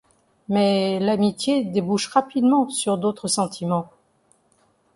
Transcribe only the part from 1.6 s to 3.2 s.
débouche rapidement sur